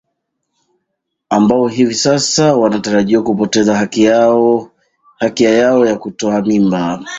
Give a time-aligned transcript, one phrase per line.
[1.29, 3.75] ambao hivi sasa wanatarajia kupoteza
[5.19, 7.05] haki ya yao ya kutoa mimba